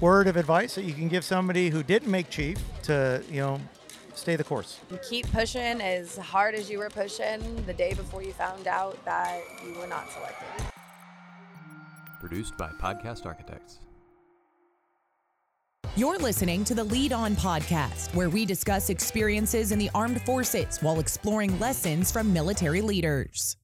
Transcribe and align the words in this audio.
word 0.00 0.26
of 0.26 0.36
advice 0.36 0.74
that 0.74 0.84
you 0.84 0.94
can 0.94 1.08
give 1.08 1.24
somebody 1.24 1.68
who 1.68 1.82
didn't 1.82 2.10
make 2.10 2.30
chief 2.30 2.58
to, 2.82 3.22
you 3.30 3.40
know, 3.40 3.60
stay 4.14 4.36
the 4.36 4.44
course? 4.44 4.80
Keep 5.08 5.30
pushing 5.32 5.80
as 5.80 6.16
hard 6.16 6.54
as 6.54 6.70
you 6.70 6.78
were 6.78 6.90
pushing 6.90 7.40
the 7.66 7.74
day 7.74 7.94
before 7.94 8.22
you 8.22 8.32
found 8.32 8.66
out 8.66 9.02
that 9.04 9.40
you 9.66 9.78
were 9.78 9.86
not 9.86 10.10
selected. 10.10 10.64
Produced 12.18 12.56
by 12.56 12.68
Podcast 12.68 13.26
Architects. 13.26 13.78
You're 15.96 16.18
listening 16.18 16.64
to 16.64 16.74
the 16.74 16.84
Lead 16.84 17.12
On 17.12 17.34
podcast, 17.34 18.14
where 18.14 18.30
we 18.30 18.46
discuss 18.46 18.90
experiences 18.90 19.72
in 19.72 19.78
the 19.78 19.90
armed 19.94 20.22
forces 20.22 20.78
while 20.78 21.00
exploring 21.00 21.58
lessons 21.58 22.12
from 22.12 22.32
military 22.32 22.80
leaders. 22.80 23.56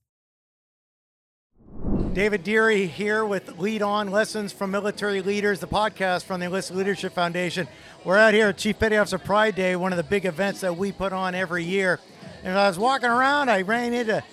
David 2.16 2.44
Dearie 2.44 2.86
here 2.86 3.26
with 3.26 3.58
Lead 3.58 3.82
On 3.82 4.10
Lessons 4.10 4.50
from 4.50 4.70
Military 4.70 5.20
Leaders, 5.20 5.60
the 5.60 5.66
podcast 5.66 6.24
from 6.24 6.40
the 6.40 6.46
Enlisted 6.46 6.74
Leadership 6.74 7.12
Foundation. 7.12 7.68
We're 8.04 8.16
out 8.16 8.32
here 8.32 8.48
at 8.48 8.56
Chief 8.56 8.78
Petty 8.78 8.96
Officer 8.96 9.18
Pride 9.18 9.54
Day, 9.54 9.76
one 9.76 9.92
of 9.92 9.98
the 9.98 10.02
big 10.02 10.24
events 10.24 10.62
that 10.62 10.74
we 10.74 10.92
put 10.92 11.12
on 11.12 11.34
every 11.34 11.62
year. 11.62 12.00
And 12.42 12.52
as 12.52 12.56
I 12.56 12.68
was 12.68 12.78
walking 12.78 13.10
around, 13.10 13.50
I 13.50 13.60
ran 13.60 13.92
into 13.92 14.24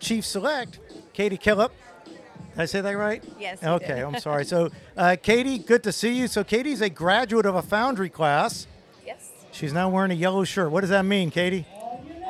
Chief 0.00 0.26
Select, 0.26 0.78
Katie 1.14 1.38
Killip. 1.38 1.70
Did 2.04 2.14
I 2.58 2.66
say 2.66 2.82
that 2.82 2.92
right? 2.92 3.24
Yes. 3.40 3.64
Okay. 3.64 4.02
I'm 4.02 4.20
sorry. 4.20 4.44
So, 4.44 4.68
uh, 4.98 5.16
Katie, 5.22 5.56
good 5.56 5.82
to 5.84 5.92
see 5.92 6.12
you. 6.12 6.28
So, 6.28 6.44
Katie's 6.44 6.82
a 6.82 6.90
graduate 6.90 7.46
of 7.46 7.54
a 7.54 7.62
foundry 7.62 8.10
class. 8.10 8.66
yes. 9.06 9.30
She's 9.50 9.72
now 9.72 9.88
wearing 9.88 10.10
a 10.10 10.14
yellow 10.14 10.44
shirt. 10.44 10.70
What 10.70 10.82
does 10.82 10.90
that 10.90 11.06
mean, 11.06 11.30
Katie? 11.30 11.64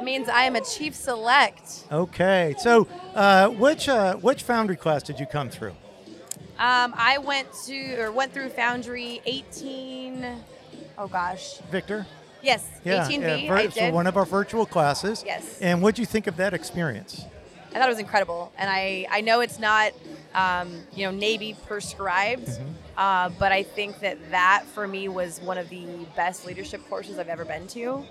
Means 0.07 0.29
I 0.29 0.45
am 0.45 0.55
a 0.55 0.61
chief 0.61 0.95
select. 0.95 1.85
Okay. 1.91 2.55
So, 2.59 2.87
uh, 3.17 3.49
which 3.49 3.89
uh, 3.89 4.15
which 4.19 4.45
foundry 4.45 4.77
class 4.77 5.03
did 5.03 5.19
you 5.19 5.27
come 5.27 5.51
through? 5.51 5.73
Um, 6.61 6.95
I 6.97 7.19
went 7.19 7.49
to 7.65 8.01
or 8.01 8.13
went 8.13 8.33
through 8.33 8.51
Foundry 8.51 9.21
18. 9.27 10.25
Oh 10.97 11.09
gosh. 11.09 11.59
Victor? 11.73 12.07
Yes. 12.41 12.65
18B. 12.85 13.49
vir- 13.49 13.57
I 13.57 13.69
so 13.71 13.91
one 13.91 14.07
of 14.07 14.17
our 14.17 14.25
virtual 14.25 14.65
classes. 14.65 15.25
Yes. 15.27 15.59
And 15.61 15.83
what 15.83 15.97
do 15.97 16.03
you 16.03 16.07
think 16.07 16.29
of 16.29 16.37
that 16.37 16.55
experience? 16.55 17.25
I 17.75 17.79
thought 17.81 17.89
it 17.89 17.91
was 17.91 17.99
incredible, 17.99 18.53
and 18.57 18.71
I 18.71 19.09
I 19.11 19.23
know 19.23 19.41
it's 19.41 19.59
not 19.59 19.91
um, 20.37 20.85
you 20.95 21.05
know 21.05 21.11
Navy 21.11 21.57
prescribed, 21.67 22.47
Mm-hmm. 22.47 22.69
uh, 22.97 23.31
but 23.41 23.51
I 23.51 23.65
think 23.65 23.99
that 24.01 24.19
that 24.31 24.67
for 24.67 24.87
me 24.87 25.09
was 25.09 25.41
one 25.41 25.59
of 25.59 25.69
the 25.69 25.85
best 26.15 26.47
leadership 26.47 26.81
courses 26.89 27.19
I've 27.19 27.29
ever 27.29 27.45
been 27.45 27.67
to. 27.69 28.05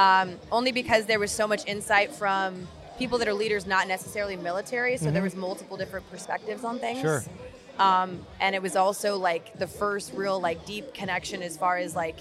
Um, 0.00 0.38
only 0.50 0.72
because 0.72 1.04
there 1.04 1.18
was 1.18 1.30
so 1.30 1.46
much 1.46 1.62
insight 1.66 2.10
from 2.10 2.66
people 2.98 3.18
that 3.18 3.28
are 3.28 3.34
leaders, 3.34 3.66
not 3.66 3.86
necessarily 3.86 4.36
military. 4.36 4.96
So 4.96 5.10
there 5.10 5.22
was 5.22 5.34
multiple 5.34 5.76
different 5.76 6.10
perspectives 6.10 6.64
on 6.64 6.78
things. 6.78 6.98
Mm-hmm. 7.04 7.28
Sure. 7.28 7.86
Um, 7.86 8.24
and 8.40 8.54
it 8.54 8.62
was 8.62 8.76
also 8.76 9.18
like 9.18 9.58
the 9.58 9.66
first 9.66 10.12
real 10.14 10.40
like 10.40 10.64
deep 10.66 10.92
connection 10.94 11.42
as 11.42 11.56
far 11.56 11.76
as 11.78 11.94
like 11.94 12.18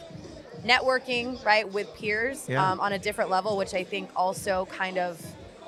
networking 0.66 1.44
right 1.46 1.72
with 1.72 1.88
peers 1.96 2.46
Yeah. 2.50 2.72
um, 2.72 2.80
on 2.82 2.92
a 2.94 3.00
different 3.00 3.30
level 3.30 3.56
which 3.56 3.74
i 3.74 3.84
think 3.84 4.10
also 4.14 4.66
kind 4.66 4.98
of 4.98 5.18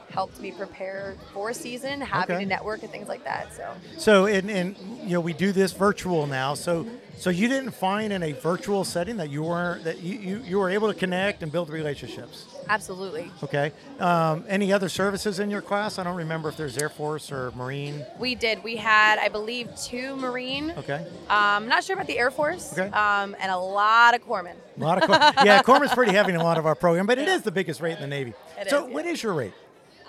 helped 0.10 0.40
me 0.42 0.52
prepare 0.52 1.16
for 1.34 1.52
a 1.52 1.54
season 1.54 2.02
having 2.02 2.36
Okay. 2.36 2.44
to 2.44 2.50
network 2.50 2.84
and 2.84 2.92
things 2.92 3.08
like 3.08 3.24
that 3.24 3.54
so 3.56 3.74
So, 3.98 4.26
and, 4.26 4.50
and 4.52 4.76
you 5.02 5.14
know, 5.14 5.22
we 5.22 5.32
do 5.34 5.54
this 5.54 5.72
virtual 5.72 6.28
now. 6.28 6.54
So, 6.56 6.86
so 7.22 7.30
you 7.30 7.48
didn't 7.48 7.72
find 7.72 8.12
in 8.12 8.24
a 8.24 8.32
virtual 8.32 8.84
setting 8.84 9.18
that 9.18 9.30
you 9.30 9.44
were 9.44 9.80
that 9.84 10.02
you, 10.02 10.18
you, 10.18 10.38
you 10.40 10.58
were 10.58 10.70
able 10.70 10.88
to 10.92 10.98
connect 10.98 11.44
and 11.44 11.52
build 11.52 11.70
relationships. 11.70 12.46
absolutely 12.68 13.32
Okay. 13.44 13.72
Um, 14.00 14.44
any 14.48 14.74
other 14.74 14.90
services 14.90 15.40
in 15.40 15.50
your 15.52 15.62
class? 15.62 16.00
I 16.00 16.04
don't 16.04 16.18
remember 16.18 16.50
if 16.50 16.58
there's 16.58 16.78
Air 16.78 16.90
Force 16.90 17.32
or 17.32 17.52
Marine. 17.52 18.04
we 18.20 18.34
did 18.36 18.64
we 18.64 18.76
had 18.76 19.20
i 19.20 19.30
believe 19.30 19.70
two 19.76 20.16
marine 20.16 20.72
Okay. 20.78 21.06
I'm 21.30 21.64
um, 21.64 21.70
not 21.70 21.84
sure 21.84 21.94
about 21.96 22.08
the 22.08 22.18
air 22.18 22.32
force 22.32 22.74
Okay. 22.78 22.90
um, 22.90 23.36
and 23.40 23.52
a 23.52 23.58
lot 23.58 24.16
of 24.16 24.26
corpsmen 24.28 24.56
A 24.78 24.84
lot 24.84 24.98
of 24.98 25.04
cor- 25.08 25.16
yeah, 25.46 25.62
Corpsman's 25.62 25.94
pretty 25.94 26.14
heavy 26.14 26.34
in 26.34 26.40
a 26.40 26.44
lot 26.44 26.58
of 26.58 26.66
our 26.66 26.76
program, 26.76 27.06
but 27.06 27.18
it 27.20 27.28
is 27.28 27.44
the 27.44 27.52
biggest 27.52 27.82
rate 27.82 27.94
in 27.98 28.02
the 28.02 28.08
Navy. 28.08 28.34
It 28.60 28.70
so, 28.70 28.88
is, 28.88 28.94
yeah. 29.06 29.12
is 29.12 29.22
your 29.24 29.34
rate? 29.34 29.54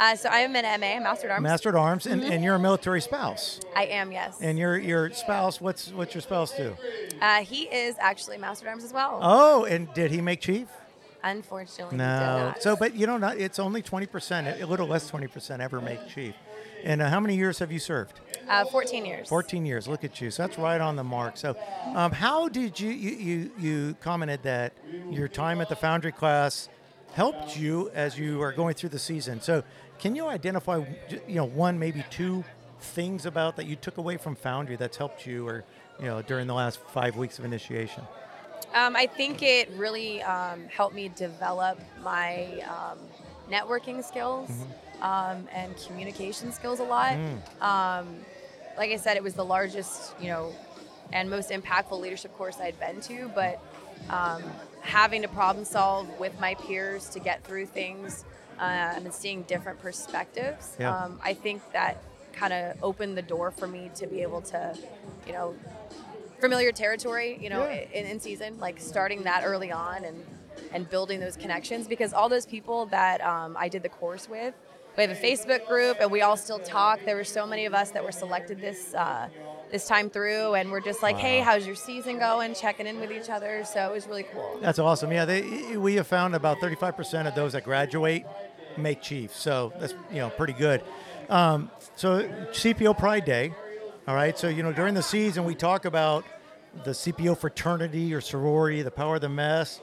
Uh, 0.02 0.16
so 0.16 0.28
i 0.28 0.40
am 0.40 0.54
an 0.56 0.64
ma 0.80 0.92
master 1.08 1.26
at 1.28 1.32
arms 1.32 1.42
Master 1.42 1.68
at 1.70 1.74
Arms, 1.74 2.06
and, 2.06 2.22
and 2.22 2.42
you're 2.44 2.54
a 2.56 2.58
military 2.68 3.00
spouse. 3.00 3.60
i 3.76 3.84
am 3.86 4.10
yes 4.12 4.38
And 4.40 4.58
your 4.58 4.74
your 4.78 5.10
spouse, 5.24 5.60
what's 5.60 5.90
what's 5.92 6.14
your 6.14 6.22
spouse 6.22 6.50
do? 6.56 6.76
uh, 7.20 7.40
he 7.52 7.60
is 7.64 7.94
actually 7.98 8.38
master 8.38 8.66
at 8.66 8.70
arms 8.70 8.84
as 8.84 8.92
well 8.92 9.18
Oh, 9.22 9.64
and 9.64 9.92
did 9.94 10.10
he 10.10 10.20
make 10.20 10.40
chief? 10.40 10.68
unfortunately 11.24 11.96
No. 11.96 12.52
So, 12.58 12.74
but 12.76 12.94
you 12.96 13.06
know, 13.06 13.16
not 13.16 13.38
it's 13.38 13.58
only 13.58 13.80
twenty 13.82 14.06
percent, 14.06 14.60
a 14.60 14.66
little 14.66 14.88
less 14.88 15.08
twenty 15.08 15.28
percent 15.28 15.62
ever 15.62 15.80
make 15.80 16.00
chief. 16.08 16.34
And 16.84 17.00
uh, 17.00 17.08
how 17.10 17.20
many 17.20 17.36
years 17.36 17.60
have 17.60 17.70
you 17.70 17.78
served? 17.78 18.18
uh, 18.48 18.64
14 18.64 19.06
years 19.06 19.28
14 19.28 19.64
years. 19.64 19.86
Look 19.86 20.02
at 20.02 20.20
you. 20.20 20.32
So 20.32 20.42
that's 20.42 20.58
right 20.58 20.80
on 20.80 20.96
the 20.96 21.04
mark. 21.04 21.36
So, 21.36 21.54
um, 21.94 22.10
how 22.10 22.48
did 22.48 22.80
you, 22.80 22.90
you 22.90 23.10
you 23.28 23.50
you 23.66 23.96
commented 24.00 24.42
that 24.42 24.72
your 25.10 25.28
time 25.28 25.60
at 25.60 25.68
the 25.68 25.76
Foundry 25.76 26.10
class 26.10 26.68
helped 27.14 27.56
you 27.56 27.90
as 27.94 28.18
you 28.18 28.42
are 28.42 28.52
going 28.52 28.74
through 28.74 28.90
the 28.90 28.98
season? 28.98 29.40
So, 29.40 29.62
can 29.98 30.16
you 30.16 30.26
identify, 30.26 30.84
you 31.28 31.34
know, 31.36 31.44
one 31.44 31.78
maybe 31.78 32.04
two 32.10 32.44
things 32.80 33.26
about 33.26 33.56
that 33.56 33.66
you 33.66 33.76
took 33.76 33.98
away 33.98 34.16
from 34.16 34.34
Foundry 34.36 34.76
that's 34.76 34.96
helped 34.96 35.26
you, 35.26 35.46
or 35.46 35.64
you 36.00 36.06
know, 36.06 36.22
during 36.22 36.46
the 36.46 36.54
last 36.54 36.80
five 36.88 37.16
weeks 37.16 37.38
of 37.38 37.44
initiation? 37.44 38.02
Um, 38.74 38.96
I 38.96 39.06
think 39.06 39.42
it 39.42 39.68
really 39.76 40.22
um, 40.22 40.66
helped 40.68 40.94
me 40.94 41.10
develop 41.14 41.78
my 42.02 42.46
um, 42.62 42.98
networking 43.50 44.02
skills 44.02 44.50
um, 45.02 45.46
and 45.52 45.76
communication 45.86 46.52
skills 46.52 46.80
a 46.80 46.84
lot. 46.84 47.16
Um, 47.60 48.16
like 48.76 48.90
I 48.90 48.96
said, 48.96 49.16
it 49.16 49.22
was 49.22 49.34
the 49.34 49.44
largest, 49.44 50.14
you 50.20 50.28
know, 50.28 50.52
and 51.12 51.28
most 51.28 51.50
impactful 51.50 52.00
leadership 52.00 52.32
course 52.36 52.58
I'd 52.58 52.78
been 52.80 53.00
to, 53.02 53.30
but 53.34 53.62
um, 54.10 54.42
having 54.80 55.22
to 55.22 55.28
problem 55.28 55.64
solve 55.64 56.08
with 56.18 56.38
my 56.40 56.54
peers 56.54 57.08
to 57.10 57.20
get 57.20 57.44
through 57.44 57.66
things 57.66 58.24
uh, 58.58 58.62
and 58.62 59.12
seeing 59.12 59.42
different 59.42 59.80
perspectives, 59.80 60.76
Yeah. 60.78 61.04
um, 61.04 61.18
I 61.22 61.34
think 61.34 61.62
that 61.72 61.96
kind 62.32 62.52
of 62.52 62.76
opened 62.82 63.16
the 63.16 63.22
door 63.22 63.50
for 63.50 63.66
me 63.66 63.90
to 63.96 64.06
be 64.06 64.22
able 64.22 64.40
to, 64.42 64.76
you 65.26 65.32
know, 65.32 65.54
familiar 66.40 66.72
territory, 66.72 67.38
you 67.40 67.48
know, 67.50 67.66
Yeah. 67.66 67.84
in, 67.92 68.06
in 68.06 68.20
season, 68.20 68.58
like 68.58 68.80
starting 68.80 69.22
that 69.24 69.42
early 69.44 69.70
on 69.72 70.04
and 70.04 70.24
and 70.74 70.88
building 70.88 71.20
those 71.20 71.36
connections 71.36 71.86
because 71.86 72.14
all 72.14 72.30
those 72.30 72.46
people 72.46 72.86
that 72.86 73.20
um, 73.22 73.54
I 73.58 73.68
did 73.68 73.82
the 73.82 73.90
course 73.90 74.26
with, 74.26 74.54
we 74.96 75.02
have 75.02 75.10
a 75.10 75.14
Facebook 75.14 75.66
group 75.66 76.00
and 76.00 76.10
we 76.10 76.22
all 76.22 76.36
still 76.36 76.58
talk. 76.60 77.04
There 77.04 77.14
were 77.14 77.24
so 77.24 77.46
many 77.46 77.66
of 77.66 77.74
us 77.74 77.90
that 77.90 78.02
were 78.02 78.10
selected 78.12 78.62
this 78.62 78.94
uh, 78.94 79.28
this 79.72 79.88
time 79.88 80.10
through, 80.10 80.54
and 80.54 80.70
we're 80.70 80.80
just 80.80 81.02
like, 81.02 81.16
hey, 81.16 81.40
how's 81.40 81.66
your 81.66 81.74
season 81.74 82.18
going? 82.18 82.54
Checking 82.54 82.86
in 82.86 83.00
with 83.00 83.10
each 83.10 83.30
other. 83.30 83.64
So 83.64 83.88
it 83.88 83.92
was 83.92 84.06
really 84.06 84.22
cool. 84.24 84.58
That's 84.60 84.78
awesome. 84.78 85.10
Yeah, 85.10 85.24
they, 85.24 85.76
we 85.76 85.96
have 85.96 86.06
found 86.06 86.34
about 86.34 86.60
35% 86.60 87.26
of 87.26 87.34
those 87.34 87.54
that 87.54 87.64
graduate 87.64 88.24
make 88.76 89.02
chief. 89.02 89.34
So 89.34 89.72
that's 89.78 89.94
you 90.10 90.18
know 90.18 90.30
pretty 90.30 90.52
good. 90.52 90.82
Um, 91.28 91.70
so 91.96 92.22
CPO 92.52 92.98
Pride 92.98 93.24
Day, 93.24 93.54
all 94.06 94.14
right. 94.14 94.38
So 94.38 94.48
you 94.48 94.62
know 94.62 94.72
during 94.72 94.94
the 94.94 95.02
season 95.02 95.44
we 95.44 95.54
talk 95.54 95.84
about 95.84 96.24
the 96.84 96.92
CPO 96.92 97.38
fraternity 97.38 98.14
or 98.14 98.20
sorority, 98.20 98.82
the 98.82 98.90
power 98.90 99.16
of 99.16 99.20
the 99.20 99.28
mess, 99.28 99.80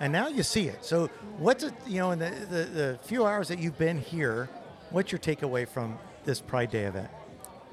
and 0.00 0.12
now 0.12 0.28
you 0.28 0.42
see 0.42 0.68
it. 0.68 0.84
So 0.84 1.08
what's 1.38 1.64
it? 1.64 1.74
You 1.86 2.00
know 2.00 2.10
in 2.12 2.18
the, 2.18 2.30
the, 2.30 2.64
the 2.64 2.98
few 3.02 3.24
hours 3.26 3.48
that 3.48 3.58
you've 3.58 3.78
been 3.78 3.98
here, 3.98 4.48
what's 4.90 5.12
your 5.12 5.18
takeaway 5.18 5.68
from 5.68 5.98
this 6.24 6.40
Pride 6.40 6.70
Day 6.70 6.84
event? 6.84 7.10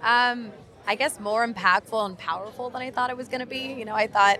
Um, 0.02 0.52
I 0.88 0.96
guess 0.96 1.20
more 1.20 1.48
impactful 1.48 2.06
and 2.06 2.18
powerful 2.18 2.70
than 2.70 2.82
I 2.82 2.92
thought 2.92 3.10
it 3.10 3.18
was 3.18 3.28
going 3.28 3.40
to 3.40 3.46
be. 3.46 3.74
You 3.74 3.86
know, 3.86 3.96
I 3.96 4.08
thought, 4.08 4.40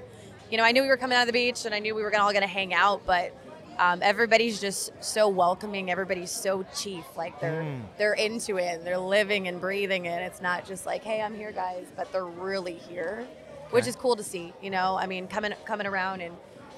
you 0.52 0.58
know, 0.58 0.64
I 0.64 0.72
knew 0.72 0.82
we 0.82 0.88
were 0.90 0.98
coming 0.98 1.18
out 1.18 1.22
of 1.22 1.28
the 1.28 1.34
beach 1.34 1.66
and 1.66 1.74
I 1.74 1.80
knew 1.80 1.96
we 1.96 2.04
were 2.04 2.12
gonna, 2.12 2.24
all 2.24 2.32
going 2.32 2.42
to 2.42 2.48
hang 2.48 2.74
out, 2.74 3.06
but 3.06 3.34
um, 3.80 4.00
everybody's 4.04 4.60
just 4.62 4.92
so 5.02 5.28
welcoming. 5.28 5.90
Everybody's 5.90 6.32
so 6.32 6.66
chief. 6.76 7.06
Like 7.18 7.40
they're 7.40 7.66
they're 7.98 8.14
into 8.14 8.58
it. 8.58 8.78
And 8.78 8.86
they're 8.86 8.98
living 8.98 9.48
and 9.48 9.60
breathing 9.60 10.06
it. 10.06 10.22
It's 10.22 10.42
not 10.42 10.68
just 10.68 10.86
like, 10.86 11.04
hey, 11.04 11.22
I'm 11.22 11.36
here, 11.36 11.52
guys, 11.52 11.86
but 11.96 12.12
they're 12.12 12.26
really 12.26 12.76
here, 12.76 13.26
which 13.72 13.88
is 13.88 13.96
cool 13.96 14.16
to 14.16 14.24
see. 14.24 14.54
You 14.62 14.70
know, 14.70 14.96
I 14.96 15.08
mean, 15.08 15.28
coming 15.28 15.54
coming 15.66 15.88
around 15.88 16.22
and 16.22 16.36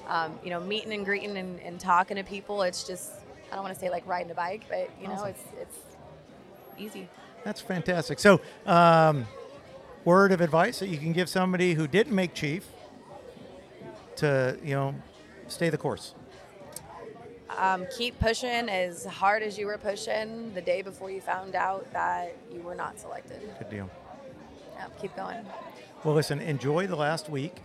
um, 0.08 0.38
you 0.42 0.50
know 0.50 0.60
meeting 0.60 0.92
and 0.92 1.04
greeting 1.04 1.36
and, 1.36 1.60
and 1.60 1.78
talking 1.78 2.16
to 2.16 2.24
people. 2.24 2.62
It's 2.62 2.84
just 2.84 3.12
I 3.50 3.54
don't 3.54 3.64
want 3.64 3.74
to 3.74 3.80
say 3.80 3.90
like 3.90 4.06
riding 4.06 4.30
a 4.30 4.34
bike, 4.34 4.62
but 4.68 4.90
you 5.00 5.08
know, 5.08 5.24
it's 5.24 5.42
it's 5.60 5.76
easy. 6.78 7.08
That's 7.44 7.60
fantastic. 7.60 8.18
So, 8.18 8.40
um, 8.66 9.26
word 10.06 10.32
of 10.32 10.40
advice 10.40 10.78
that 10.78 10.88
you 10.88 10.96
can 10.96 11.12
give 11.12 11.28
somebody 11.28 11.74
who 11.74 11.86
didn't 11.86 12.14
make 12.14 12.32
chief 12.32 12.66
to 14.16 14.56
you 14.64 14.74
know 14.74 14.94
stay 15.48 15.68
the 15.68 15.76
course. 15.76 16.14
um, 17.58 17.86
keep 17.96 18.18
pushing 18.18 18.68
as 18.68 19.04
hard 19.04 19.42
as 19.42 19.58
you 19.58 19.66
were 19.66 19.78
pushing 19.78 20.52
the 20.54 20.60
day 20.62 20.80
before 20.82 21.10
you 21.10 21.20
found 21.20 21.54
out 21.54 21.90
that 21.92 22.34
you 22.52 22.60
were 22.60 22.74
not 22.74 22.98
selected. 22.98 23.40
Good 23.58 23.70
deal. 23.70 23.90
Yeah, 24.76 24.86
keep 25.00 25.14
going. 25.16 25.44
Well, 26.04 26.14
listen, 26.14 26.40
enjoy 26.40 26.86
the 26.86 26.96
last 26.96 27.28
week. 27.30 27.56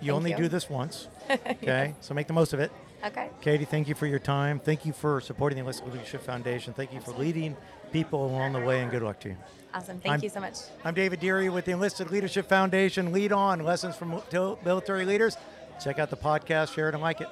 You 0.00 0.08
Thank 0.12 0.16
only 0.16 0.30
you. 0.32 0.36
do 0.36 0.48
this 0.48 0.68
once, 0.68 1.08
okay? 1.30 1.94
So 2.00 2.12
make 2.12 2.26
the 2.26 2.32
most 2.34 2.52
of 2.52 2.60
it. 2.60 2.70
Okay. 3.04 3.28
Katie, 3.40 3.64
thank 3.64 3.88
you 3.88 3.94
for 3.94 4.06
your 4.06 4.18
time. 4.18 4.58
Thank 4.58 4.84
you 4.84 4.92
for 4.92 5.20
supporting 5.20 5.56
the 5.56 5.60
Enlisted 5.60 5.92
Leadership 5.92 6.22
Foundation. 6.22 6.72
Thank 6.72 6.92
you 6.92 7.00
for 7.00 7.12
leading 7.12 7.56
people 7.92 8.26
along 8.26 8.52
the 8.54 8.60
way, 8.60 8.82
and 8.82 8.90
good 8.90 9.02
luck 9.02 9.20
to 9.20 9.30
you. 9.30 9.36
Awesome. 9.74 9.98
Thank 10.00 10.12
I'm- 10.12 10.20
you 10.22 10.28
so 10.30 10.40
much. 10.40 10.54
I'm 10.84 10.94
David 10.94 11.20
Dearie 11.20 11.48
with 11.50 11.66
the 11.66 11.72
Enlisted 11.72 12.10
Leadership 12.10 12.48
Foundation. 12.48 13.12
Lead 13.12 13.32
on 13.32 13.60
lessons 13.60 13.94
from 13.96 14.20
military 14.64 15.04
leaders. 15.04 15.36
Check 15.82 15.98
out 15.98 16.10
the 16.10 16.16
podcast, 16.16 16.74
share 16.74 16.88
it, 16.88 16.94
and 16.94 17.02
like 17.02 17.20
it. 17.20 17.28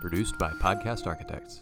Produced 0.00 0.38
by 0.38 0.50
Podcast 0.52 1.06
Architects. 1.06 1.60